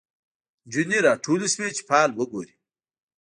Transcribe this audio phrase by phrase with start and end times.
[0.65, 2.53] نجونې راټولي شوی چي فال وګوري